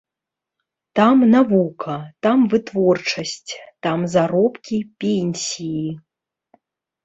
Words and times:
Там 0.99 1.17
навука, 1.33 1.97
там 2.27 2.39
вытворчасць, 2.55 3.37
там 3.89 3.99
заробкі, 4.17 4.77
пенсіі. 5.07 5.89